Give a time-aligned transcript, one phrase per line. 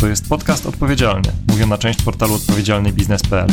[0.00, 3.48] To jest podcast odpowiedzialny, mówią na część portalu odpowiedzialnybiznes.pl.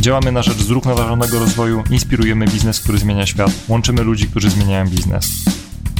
[0.00, 5.28] Działamy na rzecz zrównoważonego rozwoju, inspirujemy biznes, który zmienia świat, łączymy ludzi, którzy zmieniają biznes.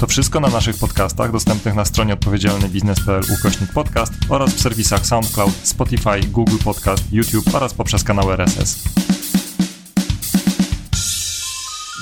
[0.00, 5.52] To wszystko na naszych podcastach dostępnych na stronie odpowiedzialnybiznes.pl ukośnik podcast oraz w serwisach SoundCloud,
[5.62, 8.78] Spotify, Google Podcast, YouTube oraz poprzez kanał RSS.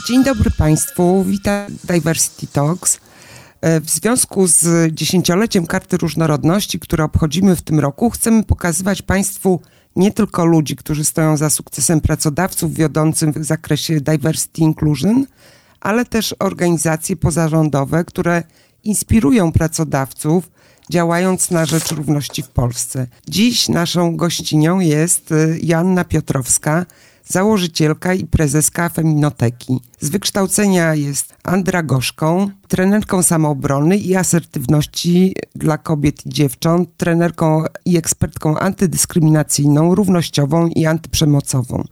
[0.08, 3.05] Dzień dobry Państwu, witam Diversity Talks.
[3.60, 9.60] E, w związku z dziesięcioleciem Karty Różnorodności, które obchodzimy w tym roku, chcemy pokazywać Państwu
[9.96, 15.26] nie tylko ludzi, którzy stoją za sukcesem pracodawców wiodącym w zakresie diversity inclusion,
[15.80, 18.42] ale też organizacje pozarządowe, które
[18.84, 20.50] inspirują pracodawców,
[20.90, 23.06] działając na rzecz równości w Polsce.
[23.28, 26.86] Dziś naszą gościnią jest e, Joanna Piotrowska,
[27.28, 29.80] założycielka i prezeska Feminoteki.
[30.00, 38.58] Z wykształcenia jest andragoszką, trenerką samoobrony i asertywności dla kobiet i dziewcząt, trenerką i ekspertką
[38.58, 41.84] antydyskryminacyjną, równościową i antyprzemocową.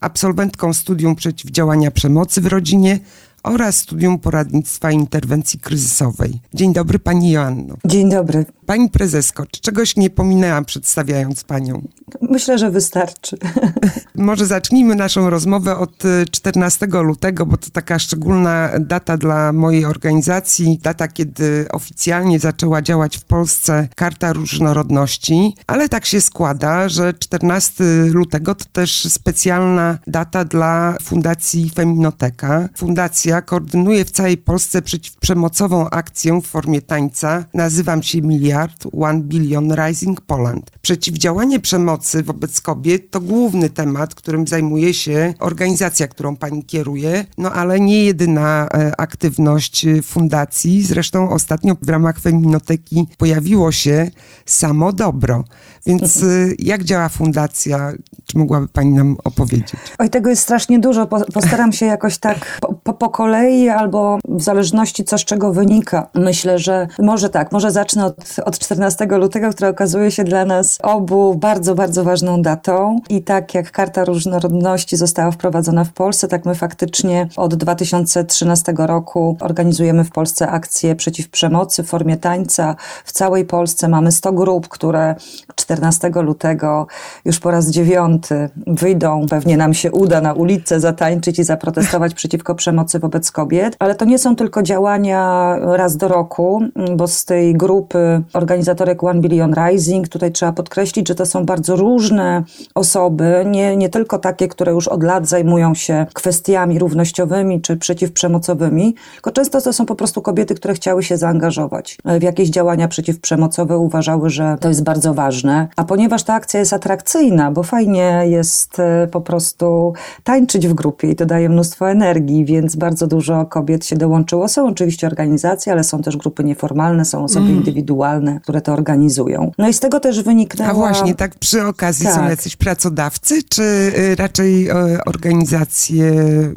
[0.00, 2.98] Absolwentką studium przeciwdziałania przemocy w rodzinie
[3.42, 6.40] oraz studium poradnictwa i interwencji kryzysowej.
[6.54, 7.76] Dzień dobry Pani Joanno.
[7.84, 8.46] Dzień dobry.
[8.66, 11.82] Pani prezesko, czy czegoś nie pominęłam przedstawiając Panią?
[12.22, 13.36] Myślę, że wystarczy.
[14.14, 19.84] Może zacznijmy naszą rozmowę od 14 y, lutego, bo to taka szczególna data dla mojej
[19.84, 27.14] organizacji, data, kiedy oficjalnie zaczęła działać w Polsce Karta Różnorodności, ale tak się składa, że
[27.14, 32.68] 14 lutego to też specjalna data dla Fundacji Feminoteka.
[32.76, 37.44] Fundacja koordynuje w całej Polsce przeciwprzemocową akcję w formie tańca.
[37.54, 40.70] Nazywam się Miliard One Billion Rising Poland.
[40.82, 47.52] Przeciwdziałanie przemocy wobec kobiet to główny temat, którym zajmuje się organizacja, którą pani kieruje, no
[47.52, 50.82] ale nie jedyna e, aktywność e, fundacji.
[50.82, 54.10] Zresztą ostatnio w ramach Feminoteki pojawiło się
[54.46, 55.44] samo dobro.
[55.86, 56.26] Więc e,
[56.58, 57.92] jak działa fundacja?
[58.26, 59.72] Czy mogłaby pani nam opowiedzieć?
[59.98, 61.06] Oj, tego jest strasznie dużo.
[61.06, 66.08] Postaram się jakoś tak po, po kolei albo w zależności co z czego wynika.
[66.14, 70.78] Myślę, że może tak, może zacznę od, od 14 lutego, która okazuje się dla nas
[70.82, 73.00] obu bardzo, bardzo ważną datą.
[73.08, 79.36] I tak jak Karta Różnorodności została wprowadzona w Polsce, tak my faktycznie od 2013 roku
[79.40, 82.76] organizujemy w Polsce akcje przeciw przemocy w formie tańca.
[83.04, 85.14] W całej Polsce mamy 100 grup, które
[85.54, 86.86] 14 lutego
[87.24, 89.26] już po raz dziewiąty wyjdą.
[89.30, 93.76] Pewnie nam się uda na ulicę zatańczyć i zaprotestować przeciwko przemocy wobec kobiet.
[93.78, 96.62] Ale to nie są tylko działania raz do roku,
[96.96, 101.76] bo z tej grupy organizatorek One Billion Rising tutaj trzeba podkreślić, że to są bardzo
[101.76, 102.44] różne
[102.74, 108.94] osoby, nie, nie tylko takie, które już od lat zajmują się kwestiami równościowymi czy przeciwprzemocowymi,
[109.14, 113.78] tylko często to są po prostu kobiety, które chciały się zaangażować w jakieś działania przeciwprzemocowe,
[113.78, 115.68] uważały, że to jest bardzo ważne.
[115.76, 119.92] A ponieważ ta akcja jest atrakcyjna, bo fajnie jest e, po prostu
[120.24, 124.48] tańczyć w grupie i to daje mnóstwo energii, więc bardzo dużo kobiet się dołączyło.
[124.48, 127.58] Są oczywiście organizacje, ale są też grupy nieformalne, są osoby mm.
[127.58, 129.52] indywidualne, które to organizują.
[129.58, 130.70] No i z tego też wyniknęła...
[130.70, 132.14] A właśnie, tak przy okazji tak.
[132.14, 136.10] są jacyś pracodawcy, czy y, raczej y, organizacje?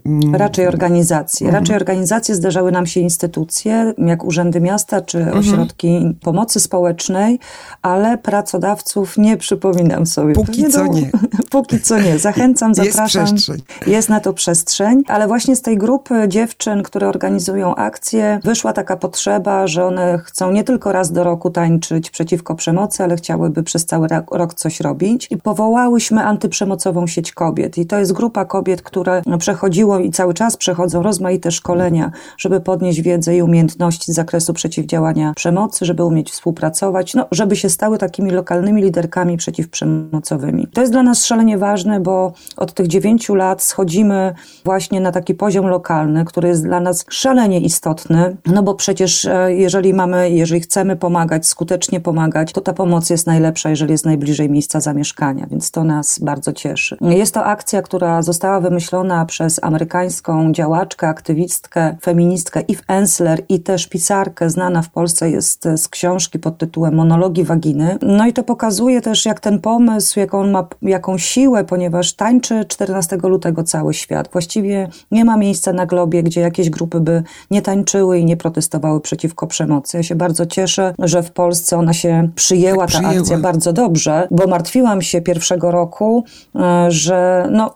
[0.06, 1.48] Mm, raczej organizacje.
[1.48, 1.64] Mhm.
[1.64, 5.38] Raczej organizacje zdarzały nam się instytucje, jak urzędy miasta, czy mhm.
[5.38, 7.40] ośrodki pomocy społecznej,
[7.82, 10.34] ale pracodawców nie przypominam sobie.
[10.34, 11.10] Póki co nie.
[11.52, 12.20] Póki co nie.
[12.20, 13.22] Zachęcam, zapraszam.
[13.22, 13.62] Jest przestrzeń.
[13.88, 18.98] Jest na to przestrzeń, ale właśnie z tej grupy dziewczyn, które organizują akcje, wyszła taka
[18.98, 23.86] potrzeba, że one chcą nie tylko raz do roku tańczyć przeciwko przemocy, ale chciałyby przez
[23.86, 25.28] cały rok coś robić.
[25.32, 27.78] I powołałyśmy antyprzemocową sieć kobiet.
[27.78, 33.02] I to jest grupa kobiet, które przechodziło i cały czas przechodzą rozmaite szkolenia, żeby podnieść
[33.02, 38.32] wiedzę i umiejętności z zakresu przeciwdziałania przemocy, żeby umieć współpracować, no, żeby się stały takimi
[38.32, 40.68] lokalnymi liderkami przeciwprzemocowymi.
[40.68, 44.34] To jest dla nas szalenie ważne, bo od tych dziewięciu lat schodzimy
[44.66, 49.54] właśnie na taki poziom lokalny, który jest dla nas szalenie istotny, no bo przecież e,
[49.54, 54.50] jeżeli mamy, jeżeli chcemy pomagać, skutecznie pomagać, to ta pomoc jest najlepsza, jeżeli jest najbliżej
[54.50, 56.98] miejsca zamieszkania, więc to nas bardzo cieszy.
[57.02, 63.88] Jest to akcja, która została wymyślona przez amerykańską działaczkę, aktywistkę, feministkę Eve Ensler i też
[63.88, 67.98] pisarkę, znana w Polsce jest z książki pod tytułem Monologi Waginy.
[68.02, 72.66] No i to pokazuje też, jak ten pomysł, jaką on ma, jaką siłę, ponieważ tańczy
[72.66, 74.30] 14 lutego cały świat.
[74.32, 79.02] Właściwie nie ma miejsca na globie, gdzie jakieś grupy by nie tańczyły i nie protestowały
[79.02, 79.98] przeciwko przemocy.
[79.98, 83.20] Ja się bardzo cieszę, że w Polsce ona się przyjęła, ta przyjęła.
[83.20, 86.24] akcja bardzo dobrze, bo martwiłam się pierwszego roku,
[86.56, 87.74] e, że no,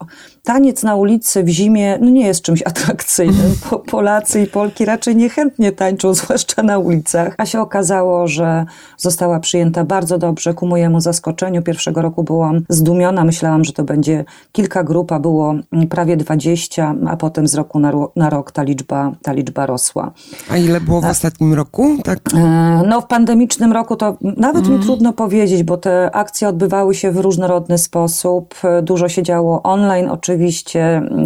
[0.48, 3.56] taniec na ulicy w zimie no nie jest czymś atrakcyjnym.
[3.70, 7.36] Po, Polacy i Polki raczej niechętnie tańczą, zwłaszcza na ulicach.
[7.38, 8.66] A się okazało, że
[8.98, 11.62] została przyjęta bardzo dobrze ku mojemu zaskoczeniu.
[11.62, 15.56] Pierwszego roku byłam zdumiona, myślałam, że to będzie kilka grup, a było
[15.90, 20.12] prawie 20, a potem z roku na, na rok ta liczba, ta liczba rosła.
[20.50, 21.98] A ile było w ostatnim roku?
[22.04, 22.20] Tak.
[22.36, 27.12] E, No, w pandemicznym roku to nawet mi trudno powiedzieć, bo te akcje odbywały się
[27.12, 28.56] w różnorodny sposób.
[28.82, 30.37] Dużo się działo online, oczywiście.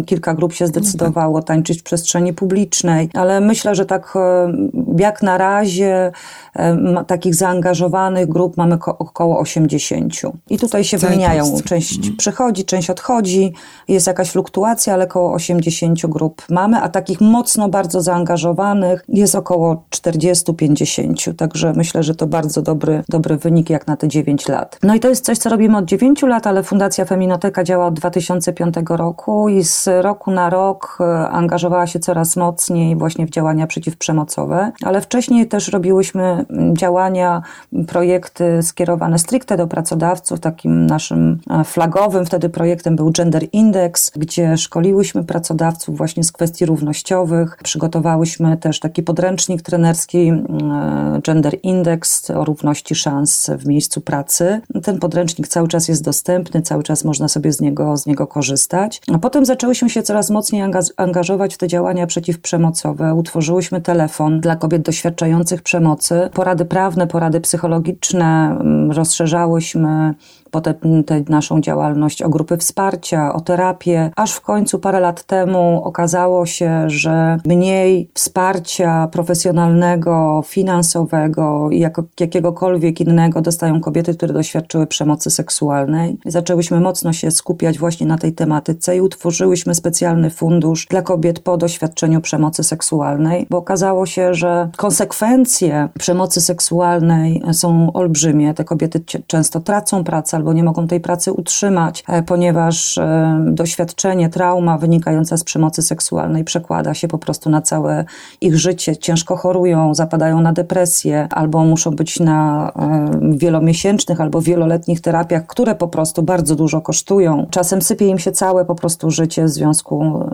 [0.06, 4.52] Kilka grup się zdecydowało tańczyć w przestrzeni publicznej, ale myślę, że tak e,
[4.98, 6.12] jak na razie
[6.56, 10.14] e, takich zaangażowanych grup mamy ko- około 80.
[10.50, 11.44] I tutaj się wymieniają.
[11.50, 11.68] Polsce.
[11.68, 13.52] Część przychodzi, część odchodzi,
[13.88, 19.84] jest jakaś fluktuacja, ale około 80 grup mamy, a takich mocno bardzo zaangażowanych jest około
[19.90, 21.34] 40-50.
[21.34, 24.78] Także myślę, że to bardzo dobry, dobry wynik jak na te 9 lat.
[24.82, 27.94] No i to jest coś, co robimy od 9 lat, ale Fundacja Feminoteka działa od
[27.94, 33.66] 2005 roku i z roku na rok e, angażowała się coraz mocniej właśnie w działania
[33.66, 37.42] przeciwprzemocowe, ale wcześniej też robiłyśmy działania,
[37.88, 40.40] projekty skierowane stricte do pracodawców.
[40.40, 46.66] Takim naszym e, flagowym wtedy projektem był Gender Index, gdzie szkoliłyśmy pracodawców właśnie z kwestii
[46.66, 47.56] równościowych.
[47.62, 54.60] Przygotowałyśmy też taki podręcznik trenerski e, Gender Index o równości szans w miejscu pracy.
[54.82, 58.81] Ten podręcznik cały czas jest dostępny, cały czas można sobie z niego, z niego korzystać.
[59.12, 63.14] A potem zaczęłyśmy się coraz mocniej anga- angażować w te działania przeciwprzemocowe.
[63.14, 66.30] Utworzyłyśmy telefon dla kobiet doświadczających przemocy.
[66.32, 70.14] Porady prawne, porady psychologiczne mm, rozszerzałyśmy
[70.52, 75.80] potem tę naszą działalność o grupy wsparcia, o terapię, aż w końcu parę lat temu
[75.84, 81.80] okazało się, że mniej wsparcia profesjonalnego, finansowego i
[82.20, 86.18] jakiegokolwiek innego dostają kobiety, które doświadczyły przemocy seksualnej.
[86.26, 91.56] Zaczęłyśmy mocno się skupiać właśnie na tej tematyce i utworzyłyśmy specjalny fundusz dla kobiet po
[91.56, 98.54] doświadczeniu przemocy seksualnej, bo okazało się, że konsekwencje przemocy seksualnej są olbrzymie.
[98.54, 104.28] Te kobiety często tracą pracę albo nie mogą tej pracy utrzymać, e, ponieważ e, doświadczenie,
[104.28, 108.04] trauma wynikająca z przemocy seksualnej przekłada się po prostu na całe
[108.40, 108.96] ich życie.
[108.96, 115.74] Ciężko chorują, zapadają na depresję albo muszą być na e, wielomiesięcznych albo wieloletnich terapiach, które
[115.74, 117.46] po prostu bardzo dużo kosztują.
[117.50, 120.24] Czasem sypie im się całe po prostu życie w związku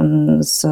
[0.40, 0.66] z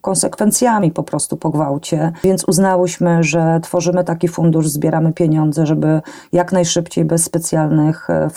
[0.00, 2.12] konsekwencjami po prostu po gwałcie.
[2.24, 6.00] Więc uznałyśmy, że tworzymy taki fundusz, zbieramy pieniądze, żeby
[6.32, 8.30] jak najszybciej, bez specjalnych e,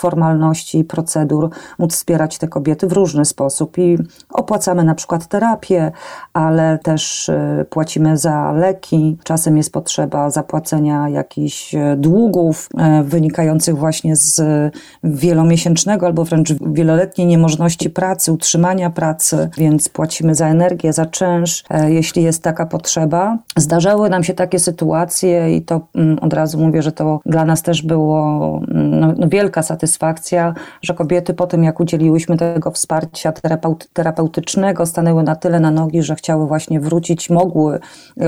[0.74, 3.78] i procedur móc wspierać te kobiety w różny sposób.
[3.78, 3.98] I
[4.32, 5.92] opłacamy na przykład terapię,
[6.32, 9.16] ale też e, płacimy za leki.
[9.24, 14.42] Czasem jest potrzeba zapłacenia jakichś e, długów e, wynikających właśnie z
[15.04, 22.22] wielomiesięcznego albo wręcz wieloletniej niemożności pracy, utrzymania pracy, więc płacimy za energię, za czynsz, jeśli
[22.22, 23.38] jest taka potrzeba.
[23.56, 27.62] Zdarzały nam się takie sytuacje i to mm, od razu mówię, że to dla nas
[27.62, 33.32] też było mm, no, no wielka satysfakcja, że kobiety po tym, jak udzieliłyśmy tego wsparcia
[33.32, 33.88] terapeut,
[34.22, 37.80] terapeutycznego, stanęły na tyle na nogi, że chciały właśnie wrócić, mogły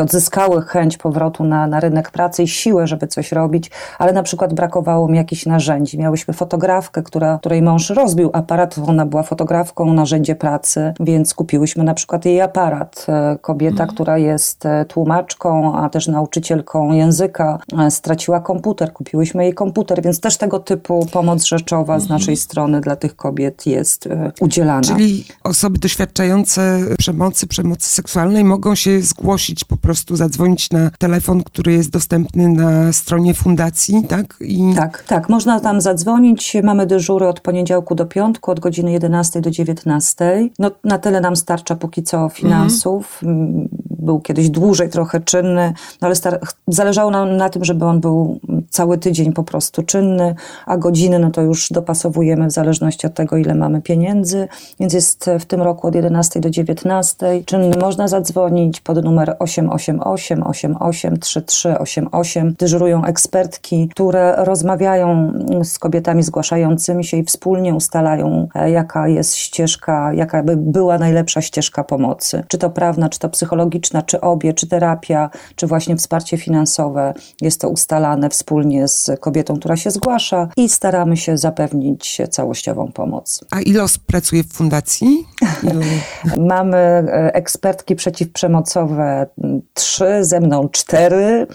[0.03, 4.55] odzyskały chęć powrotu na, na rynek pracy i siłę, żeby coś robić, ale na przykład
[4.55, 5.99] brakowało mi jakichś narzędzi.
[5.99, 11.95] Miałyśmy fotografkę, która, której mąż rozbił aparat, ona była fotografką, narzędzie pracy, więc kupiłyśmy na
[11.95, 13.07] przykład jej aparat.
[13.09, 19.55] E, Kobieta, która jest e, tłumaczką, a też nauczycielką języka, e, straciła komputer, kupiłyśmy jej
[19.55, 24.09] komputer, więc też tego typu pomoc rzeczowa z naszej strony dla tych kobiet jest
[24.41, 24.83] udzielana.
[24.83, 31.73] Czyli osoby doświadczające przemocy, przemocy seksualnej mogą się zgłosić, po prostu zadzwonić na telefon, który
[31.73, 34.37] jest dostępny na stronie fundacji, tak?
[34.41, 36.57] I Tak, tak, można tam zadzwonić.
[36.63, 40.49] Mamy dyżury od poniedziałku do piątku, od godziny 11 do 19.
[40.59, 43.21] No, na tyle nam starcza póki co finansów.
[43.23, 48.01] Mm, Był kiedyś dłużej trochę czynny, no ale star- zależało nam na tym, żeby on
[48.01, 50.35] był cały tydzień po prostu czynny,
[50.67, 54.49] a godziny no to już dopasowujemy w zależności od tego, ile mamy pieniędzy.
[54.81, 57.43] Więc jest w tym roku od 11 do 19.
[57.45, 62.55] Czynny można zadzwonić pod numer 888 88 3388.
[62.59, 70.13] Dyżurują ekspertki, które rozmawiają z kobietami zgłaszającymi się i wspólnie ustalają, e, jaka jest ścieżka,
[70.13, 72.45] jaka by była najlepsza ścieżka pomocy.
[72.49, 77.15] Czy to prawna, czy to psychologiczna, czy obie, czy terapia, czy właśnie wsparcie finansowe.
[77.41, 82.93] Jest to ustalane wspólnie wspólnie z kobietą, która się zgłasza i staramy się zapewnić całościową
[82.93, 83.45] pomoc.
[83.51, 85.27] A ile osób pracuje w fundacji?
[86.37, 89.27] Mamy e, ekspertki przeciwprzemocowe
[89.75, 91.47] trzy, ze mną cztery.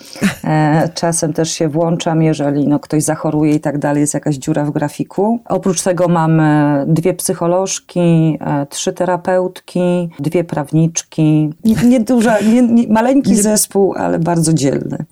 [0.43, 4.65] E, czasem też się włączam, jeżeli no, ktoś zachoruje i tak dalej, jest jakaś dziura
[4.65, 5.39] w grafiku.
[5.45, 11.49] Oprócz tego mamy dwie psycholożki, e, trzy terapeutki, dwie prawniczki.
[11.85, 15.05] Nieduża, nie, nie, maleńki zespół, ale bardzo dzielny.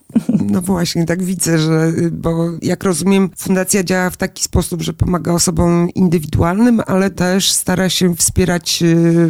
[0.52, 5.34] No właśnie, tak widzę, że, bo jak rozumiem, fundacja działa w taki sposób, że pomaga
[5.34, 9.30] osobom indywidualnym, ale też stara się wspierać, y,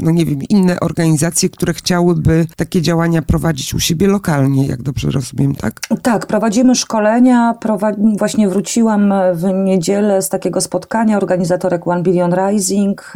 [0.00, 5.10] no nie wiem, inne organizacje, które chciałyby takie działania prowadzić u siebie lokalnie, jak dobrze
[5.10, 5.80] rozumiem, tak?
[6.02, 7.54] Tak, prowadzimy szkolenia.
[8.18, 13.12] Właśnie wróciłam w niedzielę z takiego spotkania organizatorek One Billion Rising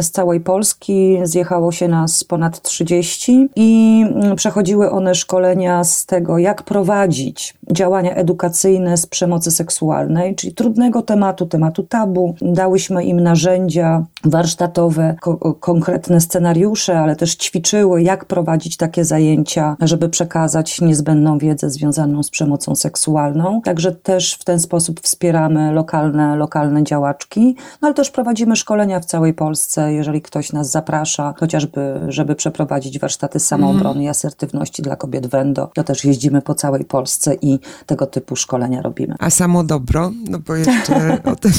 [0.00, 1.18] z całej Polski.
[1.22, 4.04] Zjechało się nas ponad 30 i
[4.36, 11.02] przechodziły one szkolenia z tego, tego, jak prowadzić działania edukacyjne z przemocy seksualnej, czyli trudnego
[11.02, 12.34] tematu, tematu tabu.
[12.42, 20.08] Dałyśmy im narzędzia warsztatowe, ko konkretne scenariusze, ale też ćwiczyły, jak prowadzić takie zajęcia, żeby
[20.08, 23.60] przekazać niezbędną wiedzę związaną z przemocą seksualną.
[23.64, 29.04] Także też w ten sposób wspieramy lokalne, lokalne działaczki, no ale też prowadzimy szkolenia w
[29.04, 34.02] całej Polsce, jeżeli ktoś nas zaprasza, chociażby, żeby przeprowadzić warsztaty samoobrony mm.
[34.02, 38.82] i asertywności dla kobiet Wendo, to też jeździmy po całej Polsce i tego typu szkolenia
[38.82, 39.14] robimy.
[39.18, 40.10] A samo dobro?
[40.30, 41.52] No bo jeszcze o tym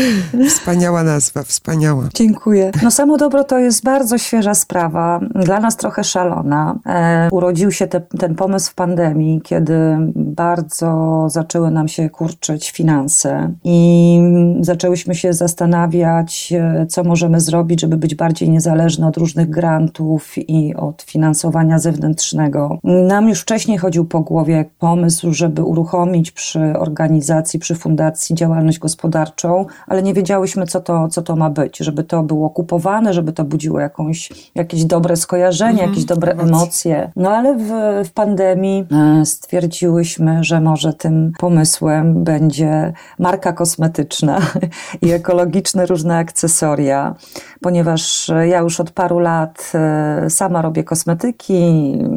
[0.50, 2.08] wspaniała nazwa, wspaniała.
[2.14, 2.70] Dziękuję.
[2.82, 6.78] No samo dobro to jest bardzo świeża sprawa, dla nas trochę szalona.
[6.86, 13.52] E, urodził się te, ten pomysł w pandemii, kiedy bardzo zaczęły nam się kurczyć finanse
[13.64, 14.20] i
[14.60, 20.74] zaczęłyśmy się zastanawiać, e, co możemy zrobić, żeby być bardziej niezależne od różnych grantów i
[20.74, 22.78] od finansowania zewnętrznego.
[22.84, 29.66] Nam już wcześniej chodził po głowie pomysł, żeby uruchomić przy organizacji, przy fundacji działalność gospodarczą,
[29.86, 33.44] ale nie wiedziałyśmy, co to, co to ma być, żeby to było kupowane, żeby to
[33.44, 37.12] budziło jakąś, jakieś dobre skojarzenia, mhm, jakieś dobre emocje.
[37.16, 37.68] No ale w,
[38.08, 44.40] w pandemii e, stwierdziłyśmy, że może tym pomysłem będzie marka kosmetyczna
[45.02, 47.14] i ekologiczne różne akcesoria,
[47.60, 51.54] ponieważ ja już od paru lat e, sama robię kosmetyki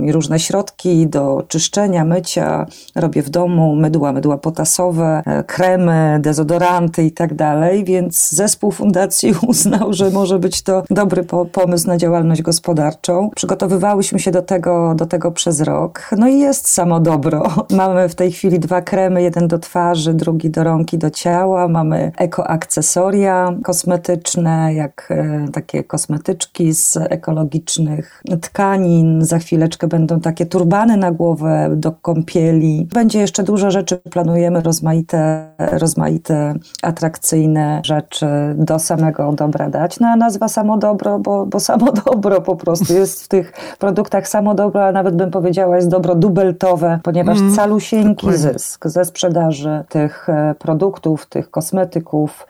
[0.06, 1.69] i różne środki do czyszczenia,
[2.06, 8.72] mycia, robię w domu mydła, mydła potasowe, e, kremy, dezodoranty i tak dalej, więc zespół
[8.72, 13.30] fundacji uznał, że może być to dobry po pomysł na działalność gospodarczą.
[13.36, 16.10] Przygotowywałyśmy się do tego, do tego przez rok.
[16.18, 17.44] No i jest samo dobro.
[17.78, 21.68] Mamy w tej chwili dwa kremy, jeden do twarzy, drugi do rąk i do ciała.
[21.68, 29.26] Mamy ekoakcesoria kosmetyczne, jak e, takie kosmetyczki z ekologicznych tkanin.
[29.26, 32.88] Za chwileczkę będą takie turbany na głowę do kąpieli.
[32.94, 40.00] Będzie jeszcze dużo rzeczy, planujemy rozmaite, rozmaite atrakcyjne rzeczy do samego dobra dać.
[40.00, 44.28] No a nazwa samo dobro, bo, bo samo dobro po prostu jest w tych produktach
[44.28, 48.54] samo dobro, a nawet bym powiedziała jest dobro dubeltowe, ponieważ mm, calusieńki dokładnie.
[48.54, 52.48] zysk ze sprzedaży tych e, produktów, tych kosmetyków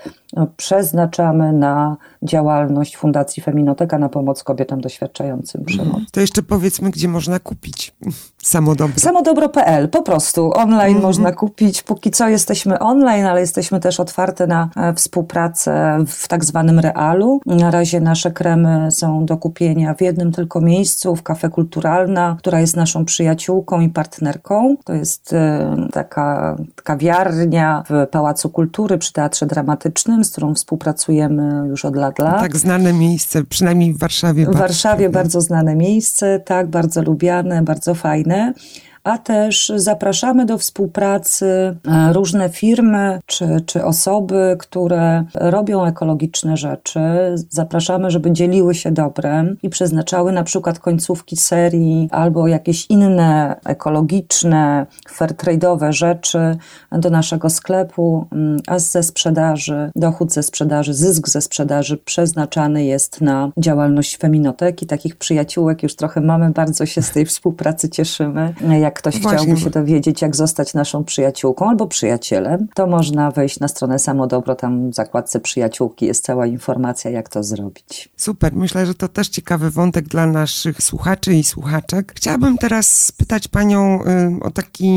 [0.57, 6.05] przeznaczamy na działalność Fundacji Feminoteka na pomoc kobietom doświadczającym przemocy.
[6.11, 7.95] To jeszcze powiedzmy, gdzie można kupić
[8.43, 8.99] Samodobro.
[8.99, 11.03] Samodobro.pl, po prostu online mm -hmm.
[11.03, 11.83] można kupić.
[11.83, 17.41] Póki co jesteśmy online, ale jesteśmy też otwarte na e, współpracę w tak zwanym realu.
[17.45, 22.59] Na razie nasze kremy są do kupienia w jednym tylko miejscu, w Kafe Kulturalna, która
[22.59, 24.75] jest naszą przyjaciółką i partnerką.
[24.83, 31.85] To jest e, taka kawiarnia w Pałacu Kultury przy Teatrze Dramatycznym, z którą współpracujemy już
[31.85, 32.39] od lat lat.
[32.39, 34.45] Tak znane miejsce, przynajmniej w Warszawie.
[34.45, 38.53] W Warszawie bardzo znane miejsce, tak, bardzo lubiane, bardzo fajne
[39.09, 46.99] a też zapraszamy do współpracy e, różne firmy czy, czy osoby, które robią ekologiczne rzeczy.
[47.49, 54.85] Zapraszamy, żeby dzieliły się dobrem i przeznaczały na przykład końcówki serii albo jakieś inne ekologiczne,
[55.17, 56.57] fairtrade'owe rzeczy
[56.91, 63.21] do naszego sklepu, mm, a ze sprzedaży, dochód ze sprzedaży, zysk ze sprzedaży przeznaczany jest
[63.21, 64.85] na działalność feminoteki.
[64.85, 68.53] Takich przyjaciółek już trochę mamy, bardzo się z tej współpracy cieszymy.
[68.79, 69.39] Jak ktoś Właśnie.
[69.39, 74.55] chciałby się dowiedzieć, jak zostać naszą przyjaciółką albo przyjacielem, to można wejść na stronę Samodobro,
[74.55, 78.09] tam w zakładce przyjaciółki jest cała informacja, jak to zrobić.
[78.17, 82.13] Super, myślę, że to też ciekawy wątek dla naszych słuchaczy i słuchaczek.
[82.15, 84.89] Chciałabym teraz spytać Panią y, o taki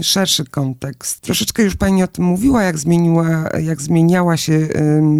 [0.00, 1.20] y, szerszy kontekst.
[1.20, 4.68] Troszeczkę już Pani o tym mówiła, jak, zmieniła, jak zmieniała się y,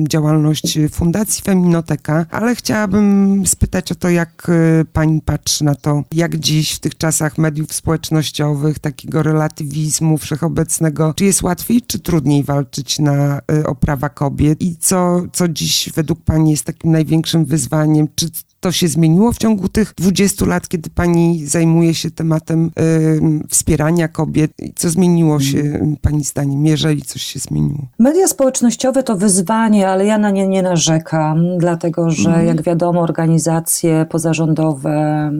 [0.08, 4.50] działalność Fundacji Feminoteka, ale chciałabym spytać o to, jak
[4.92, 11.14] Pani patrzy na to, jak dziś w tych czasach mediów społecznościowych społecznościowych, takiego relatywizmu wszechobecnego.
[11.16, 14.62] Czy jest łatwiej, czy trudniej walczyć na, y, o prawa kobiet?
[14.62, 18.08] I co, co dziś według Pani jest takim największym wyzwaniem?
[18.14, 18.26] Czy
[18.62, 24.08] to się zmieniło w ciągu tych 20 lat, kiedy pani zajmuje się tematem y, wspierania
[24.08, 24.50] kobiet?
[24.76, 27.86] Co zmieniło się pani zdaniem, jeżeli coś się zmieniło?
[27.98, 32.46] Media społecznościowe to wyzwanie, ale ja na nie nie narzekam, dlatego że mhm.
[32.46, 35.30] jak wiadomo organizacje pozarządowe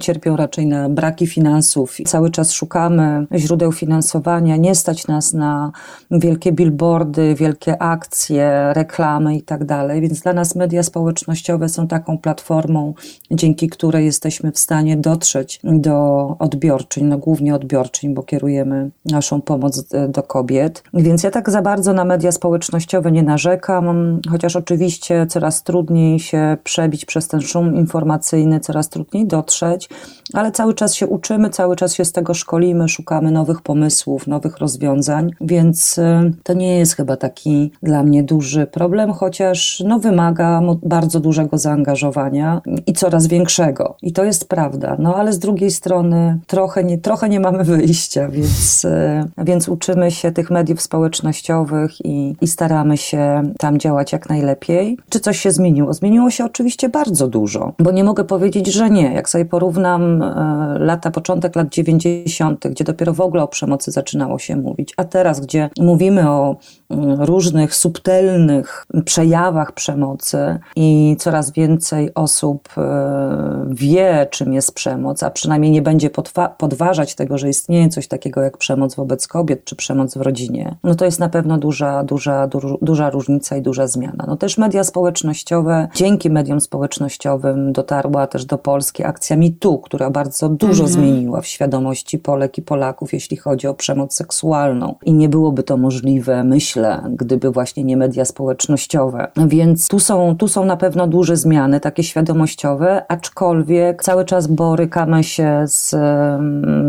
[0.00, 1.96] cierpią raczej na braki finansów.
[2.06, 5.72] Cały czas szukamy źródeł finansowania, nie stać nas na
[6.10, 12.18] wielkie billboardy, wielkie akcje, reklamy i tak dalej, więc dla nas media społecznościowe są taką
[12.18, 12.94] platformą, platformą,
[13.30, 19.84] dzięki której jesteśmy w stanie dotrzeć do odbiorczyń, no głównie odbiorczyń, bo kierujemy naszą pomoc
[20.08, 20.82] do kobiet.
[20.94, 26.56] Więc ja tak za bardzo na media społecznościowe nie narzekam, chociaż oczywiście coraz trudniej się
[26.64, 29.88] przebić przez ten szum informacyjny, coraz trudniej dotrzeć,
[30.34, 34.58] ale cały czas się uczymy, cały czas się z tego szkolimy, szukamy nowych pomysłów, nowych
[34.58, 40.60] rozwiązań, więc y, to nie jest chyba taki dla mnie duży problem, chociaż no, wymaga
[40.82, 42.39] bardzo dużego zaangażowania
[42.86, 43.96] i coraz większego.
[44.02, 44.96] I to jest prawda.
[44.98, 50.10] No ale z drugiej strony trochę nie, trochę nie mamy wyjścia, więc, e, więc uczymy
[50.10, 54.98] się tych mediów społecznościowych i, i staramy się tam działać jak najlepiej.
[55.08, 55.94] Czy coś się zmieniło?
[55.94, 59.14] Zmieniło się oczywiście bardzo dużo, bo nie mogę powiedzieć, że nie.
[59.14, 64.38] Jak sobie porównam e, lata, początek lat 90., gdzie dopiero w ogóle o przemocy zaczynało
[64.38, 66.56] się mówić, a teraz, gdzie mówimy o
[66.90, 75.22] mm, różnych subtelnych przejawach przemocy i coraz więcej osób osób e, wie, czym jest przemoc,
[75.22, 76.10] a przynajmniej nie będzie
[76.58, 80.94] podważać tego, że istnieje coś takiego jak przemoc wobec kobiet czy przemoc w rodzinie, no
[80.94, 82.48] to jest na pewno duża, duża,
[82.82, 84.24] duża różnica i duża zmiana.
[84.28, 90.48] No też media społecznościowe, dzięki mediom społecznościowym dotarła też do Polski akcja MeToo, która bardzo
[90.48, 90.88] dużo mhm.
[90.88, 94.94] zmieniła w świadomości Polek i Polaków, jeśli chodzi o przemoc seksualną.
[95.04, 99.28] I nie byłoby to możliwe, myślę, gdyby właśnie nie media społecznościowe.
[99.46, 104.46] Więc tu są, tu są na pewno duże zmiany, takie świadomości świadomościowe, aczkolwiek cały czas
[104.46, 105.96] borykamy się z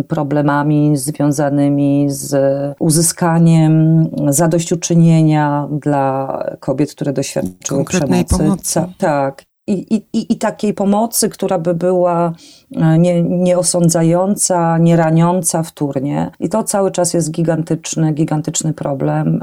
[0.07, 2.35] problemami związanymi z
[2.79, 8.37] uzyskaniem zadośćuczynienia dla kobiet, które doświadczyły przemocy.
[8.37, 8.81] Pomocy.
[8.97, 9.50] tak.
[9.67, 12.33] I, i, I takiej pomocy, która by była
[12.75, 16.31] E, nie, nie osądzająca, nie raniąca wtórnie.
[16.39, 19.41] I to cały czas jest gigantyczny, gigantyczny problem.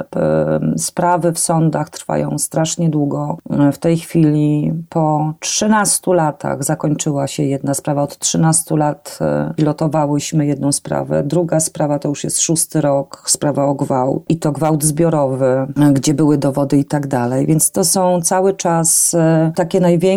[0.76, 3.36] Sprawy w sądach trwają strasznie długo.
[3.50, 8.02] E, w tej chwili po 13 latach zakończyła się jedna sprawa.
[8.02, 11.22] Od 13 lat e, pilotowałyśmy jedną sprawę.
[11.22, 14.24] Druga sprawa to już jest szósty rok, sprawa o gwałt.
[14.28, 17.46] I to gwałt zbiorowy, gdzie były dowody i tak dalej.
[17.46, 19.16] Więc to są cały czas
[19.54, 20.07] takie największe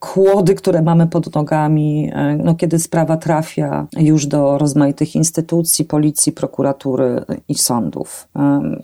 [0.00, 6.32] kłody, które mamy pod nogami E, no, kiedy sprawa trafia już do rozmaitych instytucji, policji,
[6.32, 8.28] prokuratury i sądów.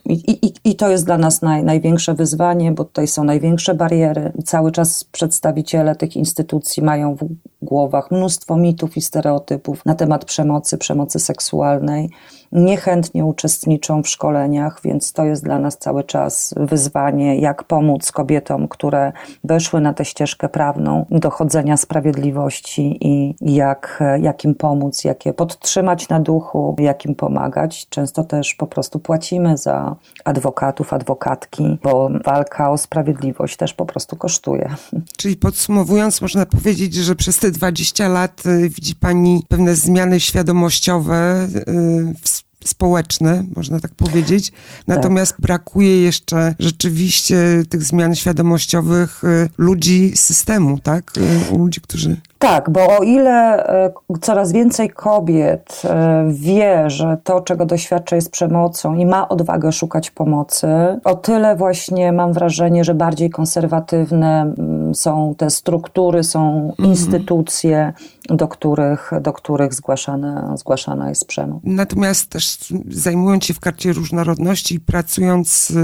[0.05, 4.33] I, i, i to jest dla nas naj, największe wyzwanie, bo tutaj są największe bariery.
[4.45, 7.29] Cały czas przedstawiciele tych instytucji mają w
[7.63, 12.11] głowach mnóstwo mitów i stereotypów na temat przemocy, przemocy seksualnej
[12.53, 18.69] niechętnie uczestniczą w szkoleniach, więc to jest dla nas cały czas wyzwanie, jak pomóc kobietom,
[18.69, 19.13] które
[19.45, 26.09] weszły na tę ścieżkę prawną dochodzenia sprawiedliwości i jak, jak im pomóc, jak je podtrzymać
[26.09, 27.87] na duchu, jak im pomagać.
[27.89, 34.17] Często też po prostu płacimy za adwokatów, adwokatki, bo walka o sprawiedliwość też po prostu
[34.17, 34.75] kosztuje.
[35.17, 41.49] Czyli podsumowując, można powiedzieć, że przez te 20 lat y, widzi Pani pewne zmiany świadomościowe
[41.69, 44.53] y, społeczne, można tak powiedzieć.
[44.87, 45.41] Natomiast tak.
[45.41, 47.37] brakuje jeszcze rzeczywiście
[47.69, 51.13] tych zmian świadomościowych y, ludzi systemu, tak?
[51.53, 55.83] Y, ludzi, którzy tak, bo o ile e, coraz więcej kobiet
[56.29, 60.69] wie, że to, czego doświadcza, jest przemocą i ma odwagę szukać pomocy,
[61.05, 66.89] o tyle właśnie mam wrażenie, że bardziej konserwatywne mm, są te struktury, są mhm.
[66.89, 67.93] instytucje,
[68.31, 71.61] do których, do których zgłaszana, zgłaszana jest przemoc.
[71.65, 72.59] Natomiast też
[72.89, 75.75] zajmując się w karcie różnorodności i pracując e,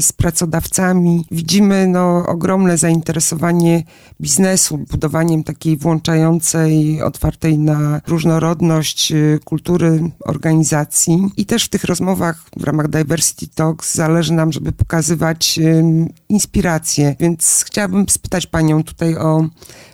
[0.00, 3.82] z pracodawcami, widzimy no, ogromne zainteresowanie
[4.20, 11.30] biznesu, budowaniem takiej włączającej, otwartej na różnorodność y, kultury organizacji.
[11.36, 15.60] I też w tych rozmowach w ramach Diversity Talks zależy nam, żeby pokazywać
[16.28, 17.16] inspiracje.
[17.20, 19.48] Więc chciałabym spytać Panią tutaj o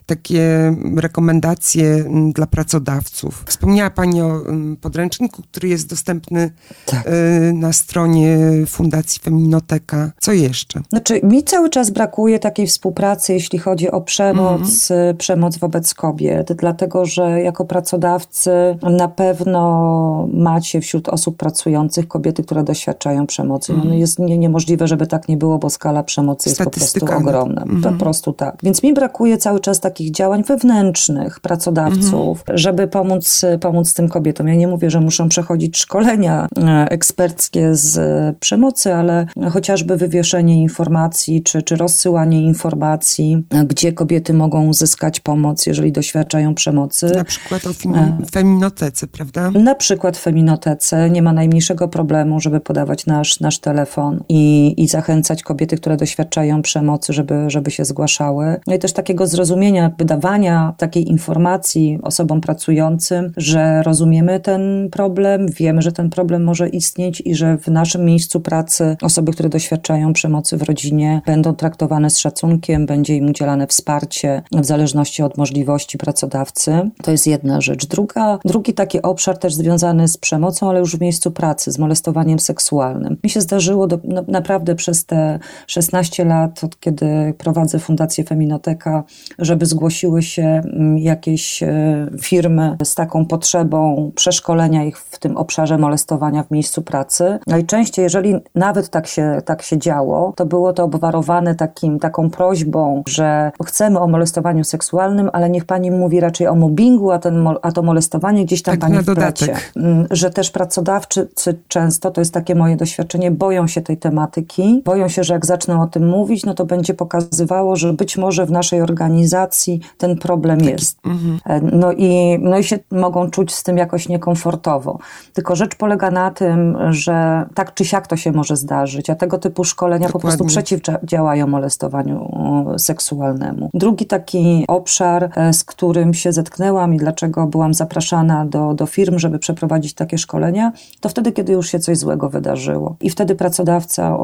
[0.07, 3.45] takie rekomendacje mm, dla pracodawców.
[3.47, 6.51] Wspomniała Pani o mm, podręczniku, który jest dostępny
[6.87, 7.07] tak.
[7.07, 10.11] Y, na stronie Fundacji Feminoteka.
[10.21, 10.81] Co jeszcze?
[10.89, 15.17] Znaczy, mi cały czas brakuje takiej współpracy, jeśli chodzi o przemoc, mhm.
[15.17, 18.51] przemoc wobec kobiet, dlatego że jako pracodawcy
[18.83, 23.73] na pewno macie wśród osób pracujących kobiety, które doświadczają przemocy.
[23.73, 23.99] No, mhm.
[23.99, 27.63] jest nie, niemożliwe, żeby tak nie było, bo skala przemocy jest po prostu ogromna.
[27.63, 27.95] Mhm.
[27.95, 28.57] Po prostu tak.
[28.63, 32.59] Więc mi brakuje cały czas takich działań wewnętrznych pracodawców, mhm.
[32.59, 34.49] żeby pomóc, pomóc tym kobietom.
[34.49, 37.99] Ja nie mówię, że muszą przechodzić szkolenia e, eksperckie z
[38.39, 45.93] przemocy, ale chociażby wywieszenie informacji, czy, czy rozsyłanie informacji, gdzie kobiety mogą uzyskać pomoc, jeżeli
[45.93, 47.13] doświadczają przemocy.
[47.17, 48.17] Na przykład o e.
[48.33, 49.51] feminotece, prawda?
[49.51, 51.11] Na przykład w feminotece.
[51.11, 56.63] Nie ma najmniejszego problemu, żeby podawać nasz, nasz telefon i, i zachęcać kobiety, które doświadczają
[56.63, 58.61] przemocy, żeby, żeby się zgłaszały.
[58.67, 65.83] No i też takiego zrozumienia, wydawania takiej informacji osobom pracującym, że rozumiemy ten problem, wiemy,
[65.83, 70.57] że ten problem może istnieć i że w naszym miejscu pracy osoby, które doświadczają przemocy
[70.57, 76.91] w rodzinie, będą traktowane z szacunkiem, będzie im udzielane wsparcie w zależności od możliwości pracodawcy.
[77.03, 77.87] To jest jedna rzecz.
[77.87, 82.39] Druga, drugi taki obszar też związany z przemocą, ale już w miejscu pracy, z molestowaniem
[82.39, 83.17] seksualnym.
[83.25, 89.05] Mi się zdarzyło do, no, naprawdę przez te 16 lat, od kiedy prowadzę Fundację Feminoteka,
[89.39, 95.79] żeby zgłosiły się mm, jakieś e, firmy z taką potrzebą przeszkolenia ich w tym obszarze
[95.79, 97.39] molestowania w miejscu pracy.
[97.47, 103.03] Najczęściej, jeżeli nawet tak się, tak się działo, to było to obwarowane takim, taką prośbą,
[103.09, 107.73] że chcemy o molestowaniu seksualnym, ale niech pani mówi raczej o mobbingu, a, ten, a
[107.73, 109.55] to molestowanie gdzieś tam tak pani wplecie.
[109.77, 111.29] Mm, że też pracodawcy
[111.69, 115.83] często, to jest takie moje doświadczenie, boją się tej tematyki, boją się, że jak zaczną
[115.83, 119.64] o tym mówić, no to będzie pokazywało, że być może w naszej organizacji
[119.99, 120.99] ten problem Taki, jest.
[121.07, 121.69] Mm -hmm.
[121.73, 124.99] No, i, no i się mogą czuć z tym jakoś niekomfortowo.
[125.33, 129.39] Tylko rzecz polega na tym, że tak czy siak to się może zdarzyć, a tego
[129.39, 130.13] typu szkolenia Dokładnie.
[130.13, 132.31] po prostu przeciwdziałają molestowaniu
[132.79, 133.71] seksualnemu.
[133.75, 139.19] Drugi taki obszar, e, z którym się zetknęłam i dlaczego byłam zapraszana do, do firm,
[139.19, 142.97] żeby przeprowadzić takie szkolenia, to wtedy, kiedy już się coś złego wydarzyło.
[143.01, 144.19] I wtedy pracodawca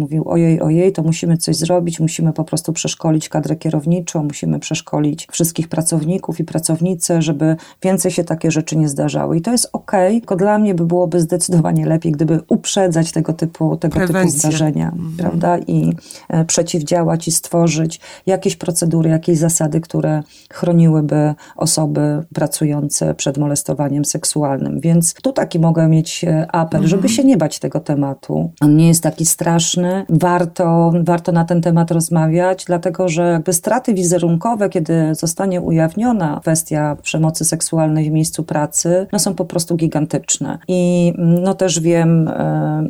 [0.00, 4.83] mówił: Ojej, ojej, to musimy coś zrobić, musimy po prostu przeszkolić kadrę kierowniczą, musimy przeszkolić
[5.30, 9.36] wszystkich pracowników i pracownice, żeby więcej się takie rzeczy nie zdarzały.
[9.36, 13.76] I to jest ok, tylko dla mnie by byłoby zdecydowanie lepiej, gdyby uprzedzać tego typu,
[13.76, 15.16] tego typu zdarzenia, mhm.
[15.18, 15.58] prawda?
[15.58, 15.92] I
[16.28, 24.80] e, przeciwdziałać i stworzyć jakieś procedury, jakieś zasady, które chroniłyby osoby pracujące przed molestowaniem seksualnym.
[24.80, 26.88] Więc tu taki mogę mieć e, apel, mhm.
[26.88, 28.50] żeby się nie bać tego tematu.
[28.60, 30.06] On nie jest taki straszny.
[30.08, 36.96] Warto, warto na ten temat rozmawiać, dlatego że jakby straty wizerunkowe, kiedy zostanie ujawniona kwestia
[37.02, 40.58] przemocy seksualnej w miejscu pracy, no są po prostu gigantyczne.
[40.68, 42.88] I mm, no też wiem, e,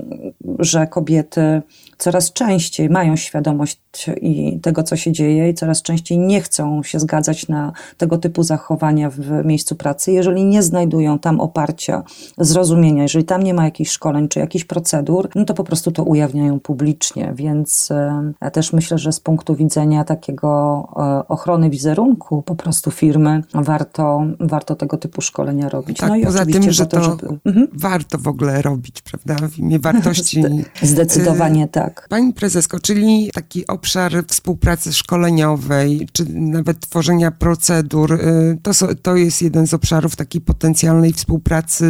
[0.59, 1.63] że kobiety
[1.99, 3.81] coraz częściej mają świadomość
[4.21, 8.43] i tego, co się dzieje, i coraz częściej nie chcą się zgadzać na tego typu
[8.43, 12.03] zachowania w miejscu pracy, jeżeli nie znajdują tam oparcia,
[12.39, 16.03] zrozumienia, jeżeli tam nie ma jakichś szkoleń czy jakichś procedur, no to po prostu to
[16.03, 17.33] ujawniają publicznie.
[17.37, 20.49] Więc e, ja też myślę, że z punktu widzenia takiego
[20.97, 25.99] e, ochrony wizerunku po prostu firmy, warto, warto tego typu szkolenia robić.
[25.99, 27.29] Tak, no i poza tym, że to, żeby...
[27.45, 27.69] mhm.
[27.73, 29.49] warto w ogóle robić, prawda?
[29.49, 30.45] W imię wartości.
[30.83, 32.07] Zdecydowanie tak tak.
[32.09, 38.71] Pani prezesko, czyli taki obszar współpracy szkoleniowej, czy nawet tworzenia procedur, y, to,
[39.03, 41.85] to jest jeden z obszarów takiej potencjalnej współpracy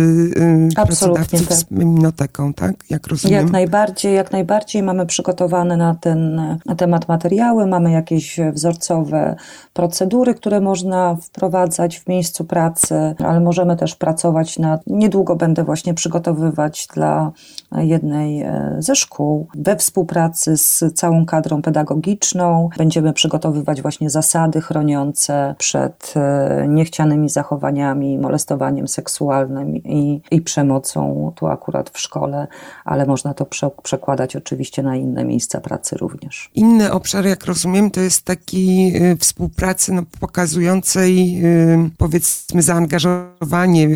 [0.70, 1.58] y, pracodawców tak.
[1.58, 2.74] z Minoteką, tak?
[2.90, 3.40] Jak rozumiem?
[3.40, 4.82] Jak najbardziej, jak najbardziej.
[4.82, 9.36] Mamy przygotowane na ten na temat materiały, mamy jakieś wzorcowe
[9.72, 15.94] procedury, które można wprowadzać w miejscu pracy, ale możemy też pracować nad, niedługo będę właśnie
[15.94, 17.32] przygotowywać dla
[17.72, 22.68] jednej e, ze szkół we współpracy z całą kadrą pedagogiczną.
[22.78, 31.46] Będziemy przygotowywać właśnie zasady chroniące przed e, niechcianymi zachowaniami, molestowaniem seksualnym i, i przemocą, tu
[31.46, 32.46] akurat w szkole,
[32.84, 36.50] ale można to prze, przekładać oczywiście na inne miejsca pracy również.
[36.54, 43.88] Inny obszar, jak rozumiem, to jest taki y, współpracy no, pokazującej y, powiedzmy zaangażowanie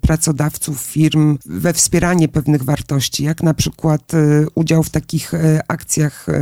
[0.00, 4.12] pracodawców, firm we wspieranie pewnych wartości, jak na przykład
[4.54, 6.32] udział w takich E, akcjach e,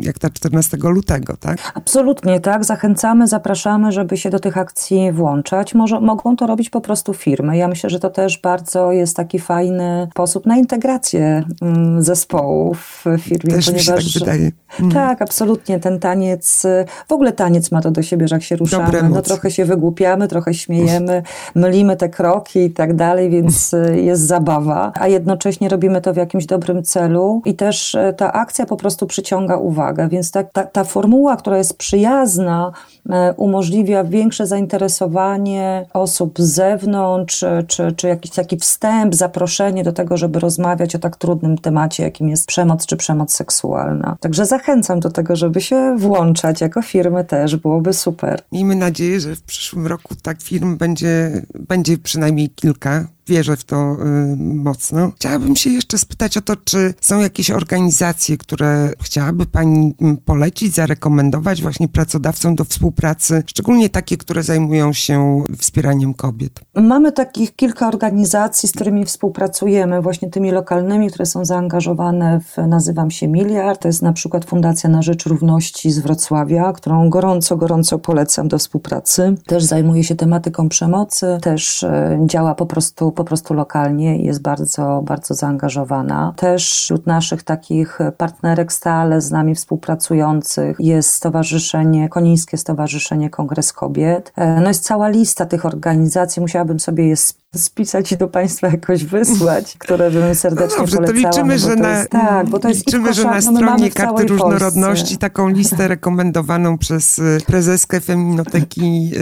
[0.00, 1.58] jak ta 14 lutego, tak?
[1.74, 2.64] Absolutnie, tak.
[2.64, 5.74] Zachęcamy, zapraszamy, żeby się do tych akcji włączać.
[5.74, 7.56] Może, mogą to robić po prostu firmy.
[7.56, 13.20] Ja myślę, że to też bardzo jest taki fajny sposób na integrację mm, zespołów w
[13.22, 13.54] firmie.
[13.54, 14.52] Też ponieważ, mi się tak wydaje.
[14.80, 14.92] Mm.
[14.92, 15.80] Tak, absolutnie.
[15.80, 16.66] Ten taniec,
[17.08, 20.28] w ogóle taniec ma to do siebie, że jak się ruszamy, no trochę się wygłupiamy,
[20.28, 21.22] trochę śmiejemy,
[21.54, 26.16] mylimy te kroki i tak dalej, więc y, jest zabawa, a jednocześnie robimy to w
[26.16, 30.84] jakimś dobrym celu i też y, akcja po prostu przyciąga uwagę, więc ta, ta, ta
[30.84, 32.72] formuła, która jest przyjazna,
[33.06, 40.16] y, umożliwia większe zainteresowanie osób z zewnątrz, czy, czy jakiś taki wstęp, zaproszenie do tego,
[40.16, 44.16] żeby rozmawiać o tak trudnym temacie, jakim jest przemoc czy przemoc seksualna.
[44.20, 48.40] Także zachęcam do tego, żeby się włączać jako firmy też, byłoby super.
[48.52, 53.76] Miejmy nadzieję, że w przyszłym roku tak firm będzie, będzie przynajmniej kilka wierzę w to
[53.76, 55.12] y, mocno.
[55.16, 60.74] Chciałabym się jeszcze spytać o to, czy są jakieś organizacje, które chciałaby Pani mm, polecić,
[60.74, 66.60] zarekomendować właśnie pracodawcom do współpracy, szczególnie takie, które zajmują się wspieraniem kobiet?
[66.74, 73.10] Mamy takich kilka organizacji, z którymi współpracujemy, właśnie tymi lokalnymi, które są zaangażowane w, nazywam
[73.10, 77.98] się Miliard, to jest na przykład Fundacja na Rzecz Równości z Wrocławia, którą gorąco, gorąco
[77.98, 79.34] polecam do współpracy.
[79.46, 85.02] Też zajmuje się tematyką przemocy, też e, działa po prostu po prostu lokalnie jest bardzo,
[85.04, 86.34] bardzo zaangażowana.
[86.36, 94.32] Też wśród naszych takich partnerek stale z nami współpracujących jest Stowarzyszenie, Konińskie Stowarzyszenie Kongres Kobiet.
[94.36, 97.16] E, no jest cała lista tych organizacji, musiałabym sobie je
[97.56, 101.22] spisać i do Państwa jakoś wysłać, które bym serdecznie no dobrze, polecała.
[101.22, 105.18] To liczymy, no że na, jest, tak, to liczymy, że na no stronie Karty Różnorodności
[105.18, 109.18] taką listę rekomendowaną przez y, prezeskę Feminoteki yy,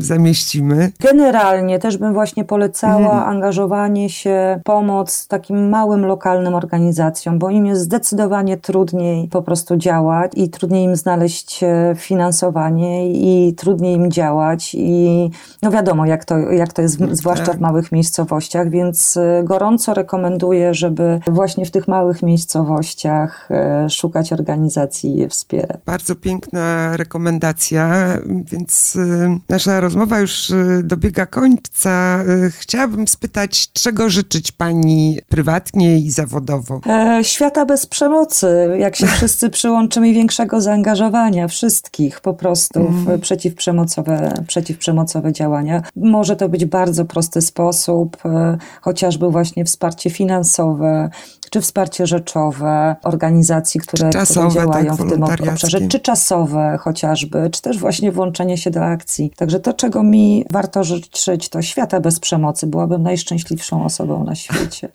[0.00, 0.92] zamieścimy.
[1.00, 3.28] Generalnie też bym właśnie polecała mhm.
[3.28, 10.32] angażowanie się, pomoc takim małym, lokalnym organizacjom, bo im jest zdecydowanie trudniej po prostu działać
[10.36, 15.30] i trudniej im znaleźć e, finansowanie i trudniej im działać i
[15.62, 19.94] no wiadomo, jak to, jak to jest, zwłaszcza zwłaszcza w małych miejscowościach, więc y, gorąco
[19.94, 23.48] rekomenduję, żeby właśnie w tych małych miejscowościach
[23.86, 25.78] y, szukać organizacji i je wspierać.
[25.86, 32.24] Bardzo piękna rekomendacja, więc y, nasza rozmowa już dobiega końca.
[32.50, 36.80] Chciałabym spytać, czego życzyć Pani prywatnie i zawodowo?
[36.86, 43.08] E, świata bez przemocy, jak się wszyscy przyłączymy i większego zaangażowania wszystkich po prostu w
[43.08, 43.20] mm.
[43.20, 45.82] przeciwprzemocowe, przeciwprzemocowe działania.
[45.96, 51.10] Może to być bardzo proste prosty sposób, e, chociażby właśnie wsparcie finansowe,
[51.50, 57.50] czy wsparcie rzeczowe organizacji, które, czasowe, które działają tak, w tym obszarze, czy czasowe chociażby,
[57.50, 59.32] czy też właśnie włączenie się do akcji.
[59.36, 62.66] Także to, czego mi warto życzyć, to świata bez przemocy.
[62.66, 64.88] Byłabym najszczęśliwszą osobą na świecie.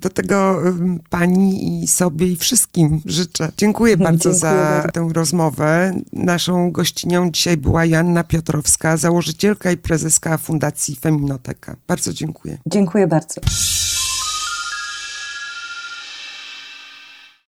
[0.00, 0.62] Do tego
[1.10, 3.52] pani i sobie i wszystkim życzę.
[3.56, 4.92] Dziękuję bardzo Dziękuję za bardzo.
[4.92, 5.94] tę rozmowę.
[6.12, 11.76] Naszą gościnią dzisiaj była Janna Piotrowska, założycielka i prezeska Fundacji Feminoteka.
[11.88, 12.58] Bardzo dziękuję.
[12.66, 13.40] Dziękuję bardzo.